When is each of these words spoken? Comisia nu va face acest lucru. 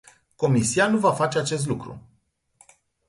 Comisia 0.35 0.87
nu 0.87 0.97
va 0.97 1.13
face 1.13 1.37
acest 1.39 1.67
lucru. 1.67 2.01